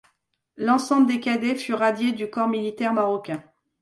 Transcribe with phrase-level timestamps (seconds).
[0.57, 3.43] L'ensemble des cadets fut radié du corps militaire marocain.